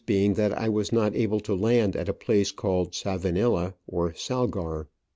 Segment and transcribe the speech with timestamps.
[0.07, 4.15] 205 being that I was not able to land at a place called Savanilla, or
[4.15, 4.87] Salgar.